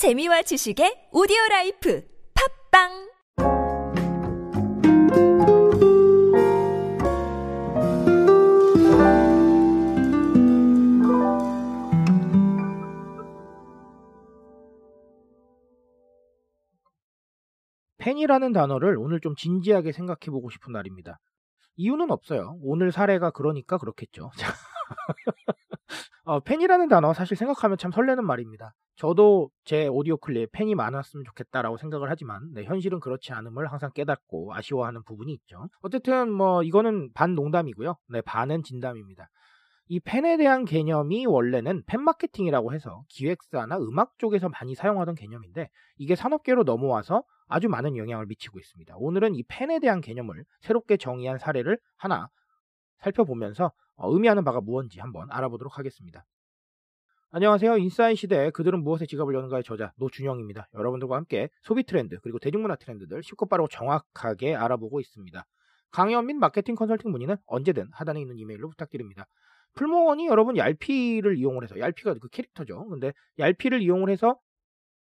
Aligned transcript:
재미와 0.00 0.40
지식의 0.40 1.10
오디오 1.12 1.36
라이프 1.50 2.02
팟빵 2.72 2.88
팬이라는 17.98 18.52
단어를 18.54 18.96
오늘 18.96 19.20
좀 19.20 19.36
진지하게 19.36 19.92
생각해 19.92 20.30
보고 20.30 20.48
싶은 20.48 20.72
날입니다. 20.72 21.18
이유는 21.80 22.10
없어요. 22.10 22.58
오늘 22.62 22.92
사례가 22.92 23.30
그러니까 23.30 23.78
그렇겠죠. 23.78 24.30
어, 26.24 26.40
팬이라는 26.40 26.88
단어 26.88 27.14
사실 27.14 27.38
생각하면 27.38 27.78
참 27.78 27.90
설레는 27.90 28.24
말입니다. 28.24 28.74
저도 28.96 29.48
제 29.64 29.86
오디오 29.86 30.18
클립 30.18 30.52
팬이 30.52 30.74
많았으면 30.74 31.24
좋겠다라고 31.24 31.78
생각을 31.78 32.10
하지만 32.10 32.52
네, 32.52 32.64
현실은 32.64 33.00
그렇지 33.00 33.32
않음을 33.32 33.72
항상 33.72 33.90
깨닫고 33.94 34.52
아쉬워하는 34.52 35.02
부분이 35.04 35.32
있죠. 35.32 35.68
어쨌든 35.80 36.30
뭐 36.30 36.62
이거는 36.62 37.14
반 37.14 37.34
농담이고요. 37.34 37.96
네, 38.08 38.20
반은 38.20 38.62
진담입니다. 38.62 39.30
이 39.88 40.00
팬에 40.00 40.36
대한 40.36 40.66
개념이 40.66 41.24
원래는 41.24 41.84
팬 41.86 42.02
마케팅이라고 42.02 42.74
해서 42.74 43.04
기획사나 43.08 43.78
음악 43.78 44.18
쪽에서 44.18 44.50
많이 44.50 44.74
사용하던 44.74 45.14
개념인데 45.14 45.70
이게 45.96 46.14
산업계로 46.14 46.64
넘어와서 46.64 47.24
아주 47.50 47.68
많은 47.68 47.96
영향을 47.96 48.26
미치고 48.26 48.58
있습니다. 48.58 48.94
오늘은 48.96 49.34
이 49.34 49.42
팬에 49.42 49.80
대한 49.80 50.00
개념을 50.00 50.44
새롭게 50.60 50.96
정의한 50.96 51.36
사례를 51.36 51.78
하나 51.96 52.28
살펴보면서 53.00 53.72
어, 53.96 54.12
의미하는 54.12 54.44
바가 54.44 54.60
무엇인지 54.60 55.00
한번 55.00 55.26
알아보도록 55.30 55.76
하겠습니다. 55.76 56.24
안녕하세요. 57.32 57.76
인사이 57.78 58.14
시대에 58.14 58.50
그들은 58.50 58.82
무엇에 58.82 59.06
지갑을 59.06 59.34
여는가의 59.34 59.64
저자 59.64 59.92
노준영입니다. 59.96 60.68
여러분들과 60.74 61.16
함께 61.16 61.48
소비 61.62 61.82
트렌드 61.82 62.18
그리고 62.20 62.38
대중문화 62.38 62.76
트렌드들 62.76 63.22
쉽고 63.22 63.46
빠르고 63.46 63.68
정확하게 63.68 64.54
알아보고 64.54 65.00
있습니다. 65.00 65.44
강연 65.90 66.26
및 66.26 66.34
마케팅 66.34 66.76
컨설팅 66.76 67.10
문의는 67.10 67.36
언제든 67.46 67.88
하단에 67.92 68.20
있는 68.20 68.38
이메일로 68.38 68.68
부탁드립니다. 68.70 69.26
풀무원이 69.74 70.26
여러분 70.28 70.56
얄피를 70.56 71.36
이용을 71.36 71.64
해서 71.64 71.78
얄피가 71.78 72.14
그 72.14 72.28
캐릭터죠. 72.28 72.86
근데 72.88 73.12
얄피를 73.38 73.82
이용을 73.82 74.10
해서 74.10 74.38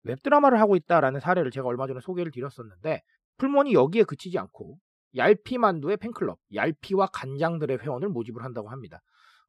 웹드라마를 0.07 0.61
하고 0.61 0.77
있다라는 0.77 1.21
사례를 1.21 1.51
제가 1.51 1.69
얼마 1.69 1.87
전에 1.87 2.01
소개를 2.01 2.33
드렸었는데 2.33 3.03
풀무원이 3.39 3.75
여기에 3.75 4.05
그치지 4.05 4.39
않고 4.39 4.79
얄피만두의 5.17 5.97
팬클럽, 5.99 6.39
얄피와 6.55 7.07
간장들의 7.07 7.79
회원을 7.79 8.09
모집을 8.09 8.45
한다고 8.45 8.69
합니다. 8.69 9.01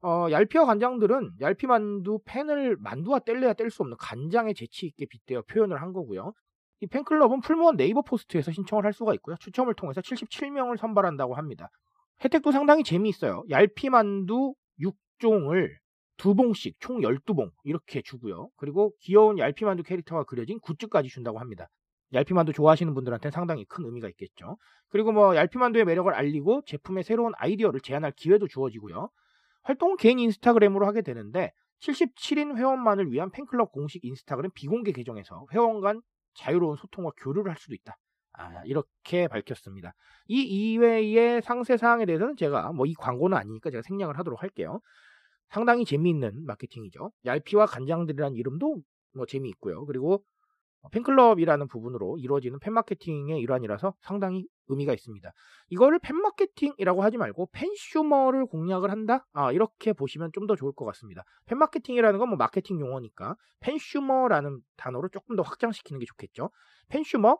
어, 0.01 0.27
얄피와 0.29 0.65
간장들은 0.65 1.33
얄피만두 1.41 2.19
팬을 2.25 2.77
만두와 2.79 3.19
뗄래야 3.19 3.53
뗄 3.53 3.69
수 3.69 3.81
없는 3.81 3.97
간장의 3.99 4.53
재치 4.53 4.85
있게 4.85 5.05
빗대어 5.09 5.43
표현을 5.43 5.81
한 5.81 5.91
거고요. 5.91 6.33
이 6.81 6.87
팬클럽은 6.87 7.41
풀무원 7.41 7.75
네이버 7.75 8.03
포스트에서 8.03 8.51
신청을 8.51 8.85
할 8.85 8.93
수가 8.93 9.13
있고요. 9.15 9.35
추첨을 9.39 9.73
통해서 9.73 10.01
77명을 10.01 10.77
선발한다고 10.77 11.33
합니다. 11.35 11.69
혜택도 12.23 12.51
상당히 12.51 12.83
재미있어요. 12.83 13.43
얄피만두 13.49 14.53
6종을 14.79 15.69
두 16.17 16.35
봉씩 16.35 16.77
총 16.79 16.99
12봉 17.01 17.51
이렇게 17.63 18.01
주고요. 18.01 18.49
그리고 18.57 18.93
귀여운 19.01 19.37
얄피만두 19.37 19.83
캐릭터가 19.83 20.23
그려진 20.23 20.59
굿즈까지 20.59 21.09
준다고 21.09 21.39
합니다. 21.39 21.67
얄피만두 22.13 22.53
좋아하시는 22.53 22.93
분들한테는 22.93 23.31
상당히 23.31 23.65
큰 23.65 23.85
의미가 23.85 24.09
있겠죠. 24.09 24.57
그리고 24.89 25.11
뭐 25.11 25.35
얄피만두의 25.35 25.85
매력을 25.85 26.11
알리고 26.13 26.61
제품의 26.65 27.03
새로운 27.03 27.33
아이디어를 27.37 27.81
제안할 27.81 28.13
기회도 28.15 28.47
주어지고요. 28.47 29.09
활동은 29.63 29.97
개인 29.97 30.19
인스타그램으로 30.19 30.85
하게 30.87 31.01
되는데 31.01 31.51
77인 31.81 32.57
회원만을 32.57 33.11
위한 33.11 33.29
팬클럽 33.31 33.71
공식 33.71 34.03
인스타그램 34.05 34.51
비공개 34.55 34.91
계정에서 34.93 35.45
회원 35.53 35.81
간 35.81 36.01
자유로운 36.35 36.77
소통과 36.77 37.11
교류를 37.17 37.51
할 37.51 37.57
수도 37.57 37.75
있다. 37.75 37.97
아, 38.33 38.61
이렇게 38.65 39.27
밝혔습니다. 39.27 39.93
이 40.27 40.41
이외의 40.43 41.41
상세 41.41 41.75
사항에 41.77 42.05
대해서는 42.05 42.35
제가 42.37 42.71
뭐 42.71 42.85
이 42.85 42.93
광고는 42.95 43.37
아니니까 43.37 43.69
제가 43.71 43.81
생략을 43.83 44.17
하도록 44.19 44.41
할게요. 44.41 44.79
상당히 45.49 45.85
재미있는 45.85 46.45
마케팅이죠. 46.45 47.11
얄피와 47.25 47.65
간장들이라는 47.67 48.35
이름도 48.37 48.81
뭐 49.15 49.25
재미있고요. 49.25 49.85
그리고 49.85 50.23
팬클럽이라는 50.91 51.67
부분으로 51.67 52.17
이루어지는 52.17 52.59
팬마케팅의 52.59 53.39
일환이라서 53.41 53.93
상당히 54.01 54.45
의미가 54.67 54.93
있습니다. 54.93 55.31
이거를 55.69 55.99
팬마케팅이라고 55.99 57.03
하지 57.03 57.17
말고 57.17 57.49
fansumer를 57.51 58.45
공략을 58.45 58.89
한다? 58.91 59.25
아, 59.33 59.51
이렇게 59.51 59.91
보시면 59.93 60.31
좀 60.33 60.47
더 60.47 60.55
좋을 60.55 60.71
것 60.73 60.85
같습니다. 60.85 61.23
팬마케팅이라는 61.47 62.19
건 62.19 62.29
뭐 62.29 62.37
마케팅 62.37 62.79
용어니까 62.79 63.35
fansumer라는 63.59 64.61
단어로 64.77 65.09
조금 65.09 65.35
더 65.35 65.41
확장시키는 65.43 65.99
게 65.99 66.05
좋겠죠. 66.05 66.51
팬슈머, 66.89 67.37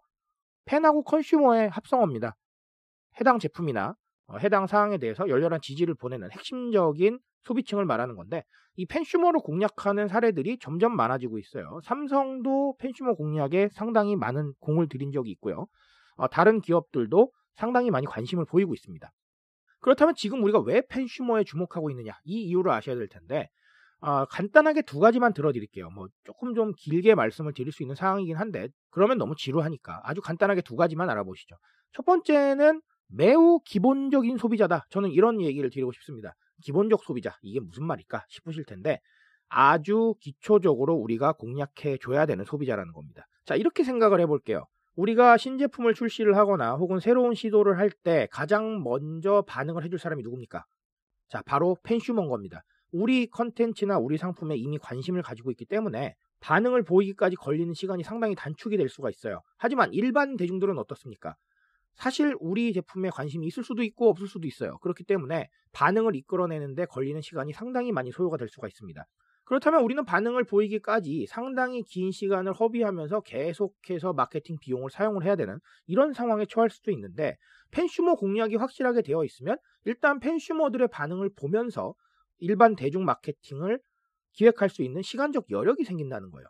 팬하고 0.66 1.04
컨슈머의 1.04 1.70
합성어입니다. 1.70 2.36
해당 3.22 3.40
제품이나 3.40 3.96
어, 4.28 4.38
해당 4.40 4.68
사항에 4.68 4.98
대해서 4.98 5.30
열렬한 5.30 5.62
지지를 5.62 5.94
보내는 5.96 6.32
핵심적인 6.32 7.20
소비층을 7.48 7.86
말하는 7.86 8.16
건데 8.16 8.44
이 8.76 8.86
팬슈머를 8.86 9.40
공략하는 9.42 10.08
사례들이 10.08 10.60
점점 10.60 10.96
많아지고 10.96 11.40
있어요. 11.40 11.80
삼성도 11.84 12.76
팬슈머 12.78 13.16
공략에 13.16 13.70
상당히 13.72 14.16
많은 14.16 14.54
공을 14.60 14.88
들인 14.88 15.12
적이 15.12 15.32
있고요. 15.32 15.66
어, 16.16 16.28
다른 16.28 16.62
기업들도 16.62 17.32
상당히 17.56 17.90
많이 17.90 18.06
관심을 18.06 18.46
보이고 18.46 18.74
있습니다. 18.74 19.12
그렇다면 19.80 20.14
지금 20.16 20.44
우리가 20.44 20.60
왜 20.60 20.84
팬슈머에 20.90 21.44
주목하고 21.44 21.90
있느냐 21.92 22.14
이 22.24 22.44
이유를 22.44 22.72
아셔야 22.72 22.96
될 22.96 23.08
텐데 23.08 23.50
어, 24.00 24.26
간단하게 24.26 24.84
두 24.84 25.00
가지만 25.00 25.34
들어드릴게요. 25.34 25.90
뭐 25.90 26.08
조금 26.24 26.54
좀 26.54 26.74
길게 26.78 27.16
말씀을 27.16 27.54
드릴 27.54 27.72
수 27.72 27.82
있는 27.82 27.96
상황이긴 27.96 28.36
한데 28.36 28.68
그러면 28.92 29.18
너무 29.18 29.36
지루하니까 29.36 30.02
아주 30.04 30.22
간단하게 30.22 30.62
두 30.62 30.76
가지만 30.76 31.10
알아보시죠. 31.10 31.56
첫 31.94 32.06
번째는 32.06 32.82
매우 33.08 33.60
기본적인 33.66 34.38
소비자다. 34.38 34.86
저는 34.90 35.10
이런 35.12 35.42
얘기를 35.42 35.70
드리고 35.70 35.92
싶습니다. 35.94 36.36
기본적 36.64 37.04
소비자 37.04 37.38
이게 37.42 37.60
무슨 37.60 37.86
말일까 37.86 38.26
싶으실 38.30 38.66
텐데 38.66 39.00
아주 39.50 40.16
기초적으로 40.20 40.96
우리가 40.96 41.34
공략해 41.34 41.98
줘야 42.02 42.26
되는 42.26 42.44
소비자라는 42.46 42.94
겁니다. 42.94 43.26
자 43.46 43.56
이렇게 43.56 43.84
생각을 43.84 44.20
해볼게요. 44.22 44.66
우리가 44.96 45.38
신제품을 45.38 45.94
출시를 45.94 46.36
하거나 46.36 46.74
혹은 46.76 47.00
새로운 47.00 47.36
시도를 47.36 47.78
할 47.78 47.92
때 48.04 48.28
가장 48.32 48.84
먼저 48.84 49.44
반응을 49.48 49.84
해줄 49.84 50.00
사람이 50.00 50.24
누굽니까? 50.24 50.66
자 51.30 51.42
바로 51.46 51.78
팬슈머인 51.84 52.30
겁니다. 52.30 52.64
우리 52.92 53.28
컨텐츠나 53.28 53.98
우리 54.00 54.18
상품에 54.18 54.56
이미 54.56 54.78
관심을 54.78 55.22
가지고 55.22 55.52
있기 55.52 55.66
때문에 55.66 56.16
반응을 56.40 56.84
보이기까지 56.84 57.36
걸리는 57.36 57.74
시간이 57.74 58.04
상당히 58.04 58.36
단축이 58.36 58.78
될 58.78 58.90
수가 58.90 59.10
있어요. 59.10 59.42
하지만 59.58 59.92
일반 59.94 60.36
대중들은 60.38 60.78
어떻습니까? 60.78 61.36
사실 61.98 62.36
우리 62.40 62.74
제품에 62.74 63.10
관심이 63.10 63.48
있을 63.48 63.64
수도 63.64 63.84
있고 63.84 64.10
없을 64.10 64.28
수도 64.28 64.48
있어요. 64.48 64.78
그렇기 64.80 65.04
때문에 65.04 65.50
반응을 65.74 66.16
이끌어내는데 66.16 66.86
걸리는 66.86 67.22
시간이 67.22 67.54
상당히 67.54 67.92
많이 67.92 68.12
소요가 68.12 68.38
될 68.38 68.48
수가 68.50 68.68
있습니다. 68.68 69.04
그렇다면 69.46 69.82
우리는 69.82 70.04
반응을 70.04 70.44
보이기까지 70.44 71.26
상당히 71.28 71.82
긴 71.84 72.12
시간을 72.12 72.54
허비하면서 72.54 73.22
계속해서 73.22 74.14
마케팅 74.14 74.58
비용을 74.60 74.92
사용을 74.92 75.24
해야 75.24 75.36
되는 75.36 75.60
이런 75.86 76.14
상황에 76.14 76.46
처할 76.46 76.70
수도 76.70 76.92
있는데 76.92 77.38
팬슈머 77.72 78.16
공략이 78.16 78.58
확실하게 78.58 79.02
되어 79.02 79.24
있으면 79.24 79.58
일단 79.86 80.20
팬슈머들의 80.20 80.90
반응을 80.90 81.32
보면서 81.36 81.96
일반 82.40 82.76
대중 82.76 83.06
마케팅을 83.06 83.80
기획할 84.34 84.70
수 84.70 84.84
있는 84.84 85.02
시간적 85.02 85.50
여력이 85.50 85.84
생긴다는 85.86 86.30
거예요. 86.30 86.46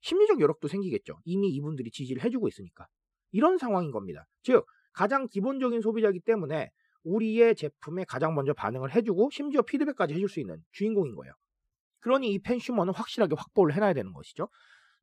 심리적 0.00 0.40
여력도 0.40 0.66
생기겠죠. 0.66 1.18
이미 1.24 1.50
이분들이 1.50 1.90
지지를 1.90 2.24
해주고 2.24 2.48
있으니까. 2.48 2.86
이런 3.32 3.58
상황인 3.58 3.90
겁니다. 3.90 4.26
즉, 4.42 4.64
가장 4.92 5.28
기본적인 5.28 5.80
소비자이기 5.80 6.20
때문에 6.20 6.70
우리의 7.04 7.54
제품에 7.56 8.04
가장 8.04 8.34
먼저 8.34 8.52
반응을 8.52 8.94
해주고 8.94 9.30
심지어 9.32 9.62
피드백까지 9.62 10.14
해줄 10.14 10.28
수 10.28 10.40
있는 10.40 10.62
주인공인 10.72 11.14
거예요. 11.14 11.32
그러니 12.00 12.32
이 12.32 12.38
팬슈머는 12.38 12.94
확실하게 12.94 13.34
확보를 13.36 13.74
해놔야 13.74 13.94
되는 13.94 14.12
것이죠. 14.12 14.48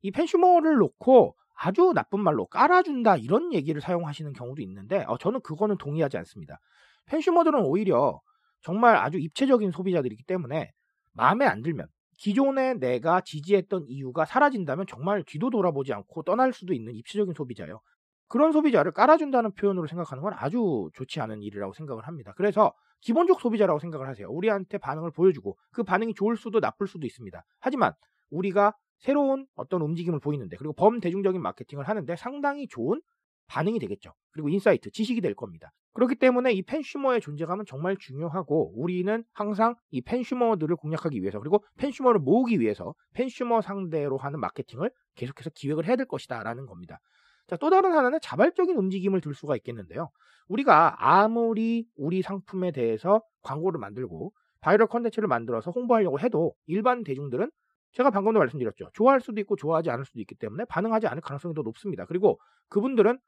이 0.02 0.10
팬슈머를 0.10 0.76
놓고 0.76 1.36
아주 1.54 1.92
나쁜 1.94 2.20
말로 2.20 2.46
깔아준다 2.46 3.16
이런 3.16 3.52
얘기를 3.52 3.80
사용하시는 3.80 4.32
경우도 4.32 4.62
있는데 4.62 5.04
어, 5.08 5.18
저는 5.18 5.40
그거는 5.40 5.76
동의하지 5.78 6.16
않습니다. 6.18 6.60
팬슈머들은 7.06 7.62
오히려 7.62 8.20
정말 8.60 8.96
아주 8.96 9.18
입체적인 9.18 9.70
소비자들이기 9.72 10.24
때문에 10.24 10.72
마음에 11.12 11.46
안 11.46 11.62
들면 11.62 11.88
기존에 12.16 12.74
내가 12.74 13.20
지지했던 13.20 13.86
이유가 13.88 14.24
사라진다면 14.24 14.86
정말 14.88 15.24
뒤도 15.24 15.50
돌아보지 15.50 15.92
않고 15.92 16.22
떠날 16.24 16.52
수도 16.52 16.72
있는 16.72 16.94
입체적인 16.94 17.34
소비자예요. 17.34 17.80
그런 18.28 18.52
소비자를 18.52 18.92
깔아준다는 18.92 19.52
표현으로 19.52 19.86
생각하는 19.86 20.22
건 20.22 20.34
아주 20.36 20.90
좋지 20.94 21.20
않은 21.20 21.42
일이라고 21.42 21.72
생각을 21.72 22.06
합니다. 22.06 22.32
그래서 22.36 22.72
기본적 23.00 23.40
소비자라고 23.40 23.78
생각을 23.78 24.08
하세요. 24.08 24.28
우리한테 24.28 24.78
반응을 24.78 25.10
보여주고 25.12 25.56
그 25.72 25.82
반응이 25.82 26.14
좋을 26.14 26.36
수도 26.36 26.60
나쁠 26.60 26.86
수도 26.86 27.06
있습니다. 27.06 27.42
하지만 27.60 27.92
우리가 28.30 28.74
새로운 28.98 29.46
어떤 29.54 29.80
움직임을 29.82 30.20
보이는데 30.20 30.56
그리고 30.56 30.72
범대중적인 30.74 31.40
마케팅을 31.40 31.88
하는데 31.88 32.16
상당히 32.16 32.66
좋은 32.68 33.00
반응이 33.46 33.78
되겠죠. 33.78 34.12
그리고 34.32 34.48
insight, 34.48 34.90
지식이 34.90 35.20
될 35.20 35.34
겁니다. 35.34 35.70
그렇기 35.94 36.16
때문에 36.16 36.52
이 36.52 36.62
fansumer의 36.62 37.20
존재감은 37.20 37.64
정말 37.66 37.96
중요하고 37.96 38.72
우리는 38.80 39.24
항상 39.32 39.74
이 39.90 40.00
fansumer들을 40.00 40.76
공략하기 40.76 41.20
위해서 41.20 41.40
그리고 41.40 41.64
fansumer를 41.76 42.20
모으기 42.20 42.60
위해서 42.60 42.94
fansumer 43.14 43.62
상대로 43.62 44.16
하는 44.18 44.38
마케팅을 44.38 44.90
계속해서 45.16 45.50
기획을 45.54 45.86
해야 45.86 45.96
될 45.96 46.06
것이다 46.06 46.42
라는 46.42 46.66
겁니다. 46.66 47.00
자, 47.48 47.56
또 47.56 47.70
다른 47.70 47.92
하나는 47.92 48.18
자발적인 48.22 48.76
움직임을 48.76 49.20
들 49.20 49.34
수가 49.34 49.56
있겠는데요. 49.56 50.10
우리가 50.48 50.96
아무리 50.98 51.86
우리 51.96 52.22
상품에 52.22 52.72
대해서 52.72 53.22
광고를 53.42 53.80
만들고 53.80 54.32
바이럴 54.60 54.86
컨텐츠를 54.88 55.28
만들어서 55.28 55.70
홍보하려고 55.70 56.20
해도 56.20 56.54
일반 56.66 57.04
대중들은 57.04 57.50
제가 57.92 58.10
방금도 58.10 58.38
말씀드렸죠. 58.38 58.90
좋아할 58.92 59.20
수도 59.20 59.40
있고 59.40 59.56
좋아하지 59.56 59.90
않을 59.90 60.04
수도 60.04 60.20
있기 60.20 60.34
때문에 60.34 60.64
반응하지 60.66 61.06
않을 61.06 61.22
가능성이 61.22 61.54
더 61.54 61.62
높습니다. 61.62 62.04
그리고 62.04 62.38
그분들은 62.68 63.18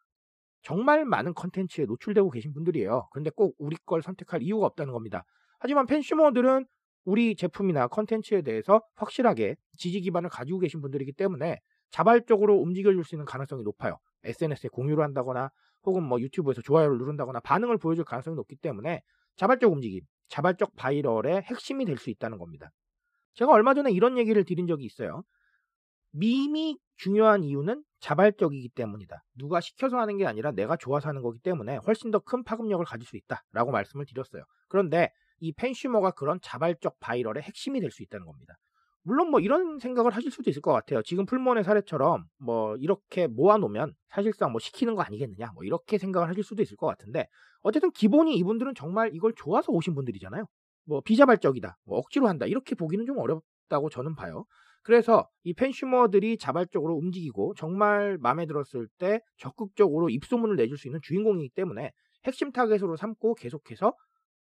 정말 0.63 1.07
많은 1.07 1.33
컨텐츠에 1.33 1.87
노출되고 1.87 2.29
계신 2.31 2.53
분들이에요. 2.53 3.09
그런데 3.13 3.31
꼭 3.31 3.55
우리 3.59 3.77
걸 3.87 4.03
선택할 4.03 4.43
이유가 4.43 4.67
없다는 4.67 4.93
겁니다. 4.93 5.25
하지만 5.59 5.87
팬슈머들은 5.87 6.67
우리 7.07 7.35
제품이나 7.35 7.89
컨텐츠에 7.89 8.43
대해서 8.43 8.83
확실하게 8.97 9.57
지지 9.79 10.03
기반을 10.03 10.29
가지고 10.29 10.59
계신 10.59 10.83
분들이기 10.83 11.13
때문에 11.13 11.61
자발적으로 11.91 12.59
움직여줄 12.59 13.03
수 13.05 13.15
있는 13.15 13.25
가능성이 13.25 13.63
높아요. 13.63 13.97
SNS에 14.25 14.69
공유를 14.71 15.03
한다거나 15.05 15.51
혹은 15.85 16.03
뭐 16.03 16.21
유튜브에서 16.21 16.63
좋아요를 16.63 16.99
누른다거나 16.99 17.41
반응을 17.41 17.79
보여줄 17.79 18.05
가능성이 18.05 18.37
높기 18.37 18.57
때문에 18.57 19.03
자발적 19.37 19.73
움직임, 19.73 20.03
자발적 20.29 20.77
바이럴의 20.77 21.43
핵심이 21.43 21.85
될 21.85 21.97
수 21.99 22.11
있다는 22.11 22.39
겁니다. 22.39 22.71
제가 23.35 23.53
얼마 23.53 23.75
전에 23.75 23.91
이런 23.93 24.19
얘기를 24.19 24.45
드린 24.45 24.67
적이 24.67 24.85
있어요. 24.85 25.23
밈이 26.13 26.79
중요한 26.97 27.45
이유는 27.45 27.85
자발적이기 28.01 28.71
때문이다. 28.71 29.23
누가 29.37 29.61
시켜서 29.61 29.99
하는 29.99 30.17
게 30.19 30.27
아니라 30.27 30.53
내가 30.53 30.77
좋아서 30.77 31.09
하는 31.09 31.23
거기 31.23 31.39
때문에 31.39 31.77
훨씬 31.87 32.11
더 32.11 32.19
큰 32.21 32.45
파급력을 32.45 32.85
가질 32.85 33.07
수 33.07 33.17
있다 33.17 33.45
라고 33.53 33.71
말씀을 33.71 34.07
드렸어요. 34.07 34.43
그런데 34.69 35.11
이 35.39 35.53
팬슈머가 35.53 36.11
그런 36.13 36.39
자발적 36.43 36.99
바이럴의 37.01 37.43
핵심이 37.43 37.81
될 37.81 37.91
수 37.91 38.03
있다는 38.03 38.27
겁니다. 38.27 38.57
물론 39.03 39.31
뭐 39.31 39.41
이런 39.41 39.79
생각을 39.79 40.11
하실 40.11 40.31
수도 40.31 40.51
있을 40.51 40.61
것 40.61 40.73
같아요. 40.73 41.03
지금 41.03 41.25
풀몬의 41.25 41.65
사례처럼 41.65 42.25
뭐 42.39 42.77
이렇게 42.77 43.27
모아놓으면 43.27 43.95
사실상 44.09 44.53
뭐 44.53 44.59
시키는 44.59 44.95
거 44.95 45.03
아니겠느냐 45.03 45.53
뭐 45.55 45.65
이렇게 45.65 45.99
생각을 45.99 46.29
하실 46.29 46.45
수도 46.45 46.63
있을 46.63 46.77
것 46.77 46.87
같은데 46.87 47.27
어쨌든 47.63 47.91
기본이 47.91 48.37
이분들은 48.37 48.75
정말 48.75 49.11
이걸 49.15 49.33
좋아서 49.37 49.73
오신 49.73 49.95
분들이잖아요. 49.95 50.45
뭐 50.87 51.01
비자발적이다, 51.01 51.79
뭐 51.85 51.99
억지로 51.99 52.29
한다 52.29 52.47
이렇게 52.47 52.75
보기는 52.75 53.07
좀 53.07 53.19
어렵다고 53.19 53.91
저는 53.91 54.17
봐요. 54.17 54.45
그래서 54.83 55.29
이 55.45 55.55
팬슈머들이 55.55 56.39
자발적으로 56.39 56.97
움직이고 56.97 57.55
정말 57.57 58.19
마음에 58.19 58.47
들었을 58.47 58.89
때 58.99 59.21
적극적으로 59.37 60.09
입소문을 60.09 60.57
내줄 60.57 60.79
수 60.79 60.89
있는 60.89 61.01
주인공이기 61.03 61.51
때문에 61.55 61.93
핵심 62.25 62.51
타겟으로 62.51 62.97
삼고 62.97 63.35
계속해서 63.35 63.95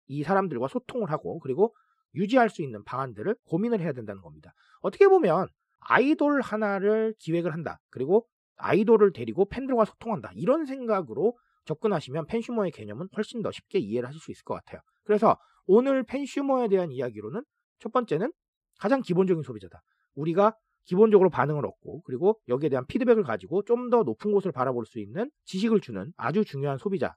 이 0.07 0.24
사람들과 0.24 0.68
소통을 0.68 1.12
하고 1.12 1.39
그리고 1.39 1.74
유지할 2.16 2.50
수 2.50 2.62
있는 2.62 2.84
방안들을 2.84 3.36
고민을 3.46 3.80
해야 3.80 3.94
된다는 3.94 4.22
겁니다. 4.22 4.54
어떻게 4.81 5.08
보면 5.08 5.48
아이돌 5.80 6.42
하나를 6.42 7.13
기획을 7.19 7.54
한다. 7.54 7.80
그리고 7.90 8.28
아이돌을 8.58 9.13
데리고 9.13 9.46
팬들과 9.46 9.86
소통한다. 9.86 10.31
이런 10.36 10.66
생각으로 10.66 11.38
접근하시면 11.66 12.28
팬슈머의 12.28 12.72
개념은 12.72 13.08
훨씬 13.16 13.42
더 13.42 13.52
쉽게 13.52 13.80
이해를 13.80 14.08
하실 14.08 14.19
수 14.22 14.31
있을 14.31 14.44
것 14.44 14.56
같아요. 14.56 14.81
그래서 15.04 15.38
오늘 15.66 16.04
팬슈머에 16.04 16.68
대한 16.68 16.92
이야기로는 16.92 17.44
첫 17.80 17.92
번째는 17.92 18.31
가장 18.80 19.02
기본적인 19.02 19.44
소비자다. 19.44 19.81
우리가 20.16 20.56
기본적으로 20.86 21.30
반응을 21.30 21.66
얻고 21.66 22.02
그리고 22.02 22.40
여기에 22.48 22.69
대한 22.69 22.86
피드백을 22.88 23.24
가지고 23.24 23.63
좀 23.63 23.90
더 23.90 24.04
높은 24.04 24.31
곳을 24.31 24.52
바라볼 24.52 24.86
수 24.86 25.00
있는 25.00 25.30
지식을 25.46 25.81
주는 25.81 26.12
아주 26.18 26.44
중요한 26.44 26.78
소비자. 26.78 27.16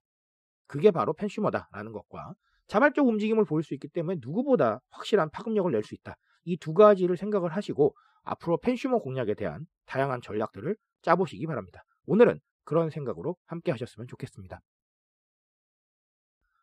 그게 0.67 0.91
바로 0.91 1.13
팬슈머다라는 1.13 1.93
것과 1.93 2.35
자발적 2.69 3.07
움직임을 3.07 3.45
보일 3.45 3.63
수 3.63 3.75
있기 3.75 3.89
때문에 3.89 4.19
누구보다 4.21 4.81
확실한 4.91 5.31
파급력을 5.31 5.71
낼 5.71 5.83
수 5.83 5.95
있다. 5.95 6.17
이 6.45 6.57
두 6.57 6.75
가지를 6.75 7.17
생각을 7.17 7.51
하시고 7.57 7.95
앞으로 8.23 8.59
팬슈머 8.59 8.99
공략에 8.99 9.35
대한 9.35 9.67
다양한 9.87 10.21
전략들을 10.23 10.77
짜보시기 11.03 11.47
바랍니다. 11.47 11.85
오늘은 12.07 12.41
그런 12.65 12.91
생각으로 12.91 13.37
함께 13.47 13.71
하셨으면 13.73 14.07
좋겠습니다. 14.09 14.61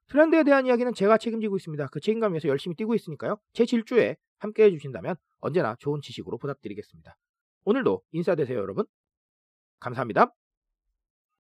트렌드에 0.08 0.44
대한 0.44 0.66
이야기는 0.66 0.94
제가 0.94 1.18
책임지고 1.18 1.56
있습니다. 1.58 1.88
그 1.88 2.00
책임감 2.02 2.34
위해서 2.34 2.48
열심히 2.48 2.76
뛰고 2.76 2.96
있으니까요. 2.96 3.38
제 3.54 3.66
질주에 3.66 4.18
함께 4.40 4.64
해주신다면 4.66 5.16
언제나 5.40 5.76
좋은 5.80 6.02
지식으로 6.02 6.38
보답드리겠습니다. 6.38 7.16
오늘도 7.64 8.02
인사되세요, 8.12 8.58
여러분. 8.58 8.86
감사합니다. 9.80 10.41